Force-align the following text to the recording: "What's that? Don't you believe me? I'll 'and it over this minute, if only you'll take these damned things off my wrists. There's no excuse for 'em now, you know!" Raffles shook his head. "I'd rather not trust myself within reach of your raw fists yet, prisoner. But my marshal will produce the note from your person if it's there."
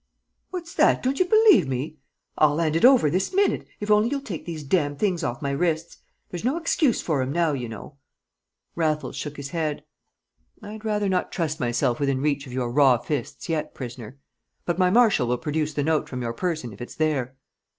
"What's 0.49 0.73
that? 0.73 1.03
Don't 1.03 1.19
you 1.19 1.25
believe 1.25 1.67
me? 1.67 1.97
I'll 2.35 2.59
'and 2.59 2.75
it 2.75 2.83
over 2.83 3.11
this 3.11 3.31
minute, 3.35 3.67
if 3.79 3.91
only 3.91 4.09
you'll 4.09 4.21
take 4.23 4.45
these 4.47 4.63
damned 4.63 4.97
things 4.97 5.23
off 5.23 5.43
my 5.43 5.51
wrists. 5.51 5.99
There's 6.31 6.43
no 6.43 6.57
excuse 6.57 6.99
for 7.03 7.21
'em 7.21 7.31
now, 7.31 7.53
you 7.53 7.69
know!" 7.69 7.97
Raffles 8.75 9.15
shook 9.15 9.37
his 9.37 9.49
head. 9.51 9.83
"I'd 10.59 10.83
rather 10.83 11.07
not 11.07 11.31
trust 11.31 11.59
myself 11.59 11.99
within 11.99 12.19
reach 12.19 12.47
of 12.47 12.53
your 12.53 12.71
raw 12.71 12.97
fists 12.97 13.47
yet, 13.47 13.75
prisoner. 13.75 14.17
But 14.65 14.79
my 14.79 14.89
marshal 14.89 15.27
will 15.27 15.37
produce 15.37 15.75
the 15.75 15.83
note 15.83 16.09
from 16.09 16.23
your 16.23 16.33
person 16.33 16.73
if 16.73 16.81
it's 16.81 16.95
there." 16.95 17.35